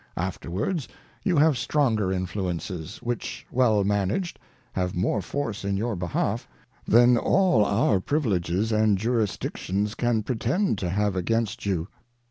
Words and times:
Afterwards 0.17 0.87
you 1.23 1.37
have 1.37 1.59
stronger 1.59 2.11
Influences, 2.11 2.97
which, 3.03 3.45
well 3.51 3.83
manag'd, 3.83 4.39
have 4.73 4.95
more 4.95 5.21
force 5.21 5.63
in 5.63 5.77
your 5.77 5.95
behalf, 5.95 6.47
than 6.87 7.17
all 7.19 7.63
our 7.63 7.99
Privileges 7.99 8.71
and 8.71 8.97
Jurisdictions 8.97 9.93
can 9.93 10.23
pretend 10.23 10.79
to 10.79 10.89
have 10.89 11.15
against 11.15 11.67
you. 11.67 11.87